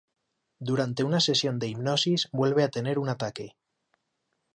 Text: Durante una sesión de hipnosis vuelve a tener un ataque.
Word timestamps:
Durante 0.57 1.03
una 1.03 1.19
sesión 1.19 1.59
de 1.59 1.67
hipnosis 1.67 2.27
vuelve 2.31 2.63
a 2.63 2.69
tener 2.69 2.97
un 2.97 3.07
ataque. 3.09 3.55